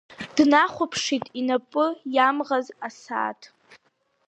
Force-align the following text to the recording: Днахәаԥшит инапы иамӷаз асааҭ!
Днахәаԥшит 0.35 1.25
инапы 1.39 1.85
иамӷаз 2.15 2.67
асааҭ! 2.87 3.41